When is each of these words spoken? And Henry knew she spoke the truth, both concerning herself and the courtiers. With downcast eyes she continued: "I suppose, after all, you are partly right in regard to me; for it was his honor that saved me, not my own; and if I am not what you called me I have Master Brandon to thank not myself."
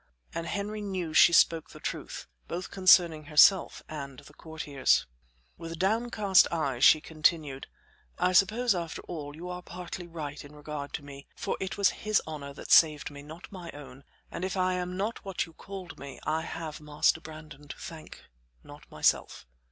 And 0.33 0.47
Henry 0.47 0.81
knew 0.81 1.13
she 1.13 1.31
spoke 1.31 1.69
the 1.69 1.79
truth, 1.79 2.25
both 2.47 2.71
concerning 2.71 3.25
herself 3.25 3.83
and 3.87 4.17
the 4.17 4.33
courtiers. 4.33 5.05
With 5.59 5.77
downcast 5.77 6.47
eyes 6.51 6.83
she 6.83 7.01
continued: 7.01 7.67
"I 8.17 8.33
suppose, 8.33 8.73
after 8.73 9.03
all, 9.03 9.35
you 9.35 9.47
are 9.47 9.61
partly 9.61 10.07
right 10.07 10.43
in 10.43 10.55
regard 10.55 10.91
to 10.93 11.03
me; 11.03 11.27
for 11.35 11.55
it 11.59 11.77
was 11.77 11.91
his 12.01 12.19
honor 12.25 12.51
that 12.51 12.71
saved 12.71 13.11
me, 13.11 13.21
not 13.21 13.51
my 13.51 13.69
own; 13.75 14.03
and 14.31 14.43
if 14.43 14.57
I 14.57 14.73
am 14.73 14.97
not 14.97 15.23
what 15.23 15.45
you 15.45 15.53
called 15.53 15.99
me 15.99 16.19
I 16.23 16.41
have 16.41 16.81
Master 16.81 17.21
Brandon 17.21 17.67
to 17.67 17.77
thank 17.77 18.23
not 18.63 18.89
myself." 18.89 19.45